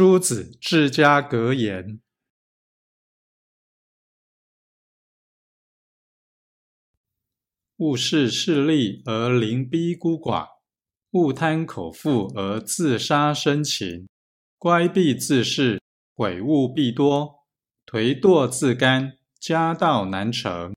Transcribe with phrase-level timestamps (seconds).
[0.00, 2.00] 诸子治家格言：
[7.76, 10.46] 勿恃势利而凌逼孤寡，
[11.10, 14.08] 勿贪口腹而自杀生情。
[14.56, 15.78] 乖僻自恃，
[16.14, 17.44] 悔悟必多；
[17.84, 20.74] 颓惰自甘，家道难成。